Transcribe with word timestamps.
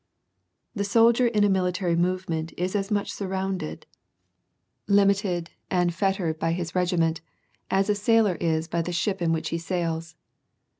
The 0.73 0.83
soldier 0.83 1.27
in 1.27 1.43
a 1.43 1.47
military 1.47 1.95
movement 1.95 2.53
is 2.57 2.75
as 2.75 2.89
much 2.89 3.11
sanounded, 3.11 3.85
WAR 4.89 5.01
AND 5.01 5.09
PEACE, 5.11 5.21
329 5.21 5.29
limited, 5.31 5.49
and 5.69 5.93
fettered 5.93 6.39
by 6.39 6.53
his 6.53 6.73
regiment, 6.73 7.21
as 7.69 7.87
a 7.87 7.93
sailor 7.93 8.33
is 8.41 8.67
by 8.67 8.81
the 8.81 8.91
ship 8.93 9.21
on 9.21 9.31
which 9.31 9.49
he 9.49 9.59
sails. 9.59 10.15